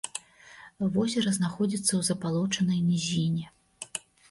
Возера 0.95 1.33
знаходзіцца 1.37 1.85
ў 1.95 2.01
забалочанай 2.09 2.79
нізіне. 2.89 3.45